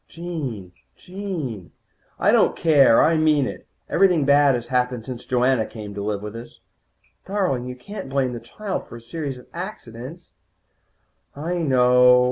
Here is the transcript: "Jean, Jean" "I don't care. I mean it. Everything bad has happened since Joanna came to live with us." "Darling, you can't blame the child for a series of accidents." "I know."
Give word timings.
"Jean, 0.07 0.71
Jean" 0.97 1.71
"I 2.19 2.31
don't 2.31 2.55
care. 2.55 3.03
I 3.03 3.17
mean 3.17 3.45
it. 3.45 3.67
Everything 3.87 4.25
bad 4.25 4.55
has 4.55 4.69
happened 4.69 5.05
since 5.05 5.27
Joanna 5.27 5.67
came 5.67 5.93
to 5.93 6.01
live 6.01 6.23
with 6.23 6.35
us." 6.35 6.59
"Darling, 7.27 7.67
you 7.67 7.75
can't 7.75 8.09
blame 8.09 8.33
the 8.33 8.39
child 8.39 8.87
for 8.87 8.95
a 8.95 8.99
series 8.99 9.37
of 9.37 9.45
accidents." 9.53 10.33
"I 11.35 11.59
know." 11.59 12.19